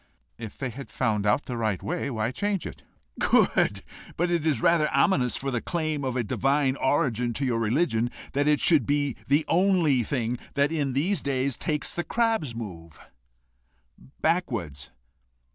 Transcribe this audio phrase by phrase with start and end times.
[0.39, 2.81] "If they had found out the right way, why change it?"
[3.19, 3.83] "Good!
[4.17, 8.09] But it is rather ominous for the claim of a divine origin to your religion
[8.33, 12.55] that it should be the only one thing that in these days takes the crab's
[12.55, 12.97] move
[14.21, 14.89] backwards.